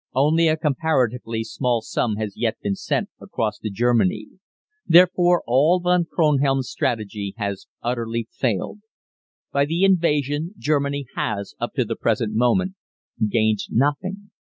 [0.15, 4.29] Only a comparatively small sum has yet been sent across to Germany.
[4.87, 8.79] Therefore all Von Kronhelm's strategy has utterly failed.
[9.51, 12.77] By the invasion, Germany has, up to the present moment,
[13.29, 14.31] gained nothing.